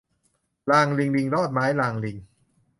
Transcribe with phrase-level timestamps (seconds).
[0.71, 2.17] ลางลิงลิงลอดไม้ ลางลิง